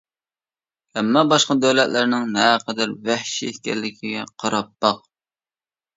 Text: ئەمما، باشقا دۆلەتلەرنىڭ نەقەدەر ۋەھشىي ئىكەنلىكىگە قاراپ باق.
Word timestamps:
ئەمما، 1.01 1.23
باشقا 1.33 1.57
دۆلەتلەرنىڭ 1.65 2.25
نەقەدەر 2.37 2.97
ۋەھشىي 3.11 3.55
ئىكەنلىكىگە 3.55 4.25
قاراپ 4.45 4.73
باق. 4.87 5.05